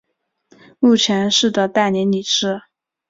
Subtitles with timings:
[0.79, 2.63] 目前是的代表理事。